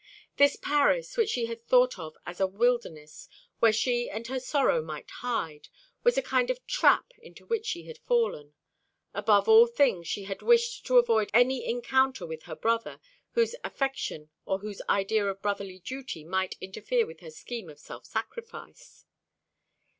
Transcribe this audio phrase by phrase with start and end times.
[0.37, 4.81] This Paris, which she had thought of as a wilderness where she and her sorrow
[4.81, 5.67] might hide,
[6.01, 8.55] was a kind of trap into which she had fallen.
[9.13, 12.99] Above all things she had wished to avoid any encounter with her brother,
[13.33, 18.03] whose affection or whose idea of brotherly duty might interfere with her scheme of self
[18.07, 19.05] sacrifice.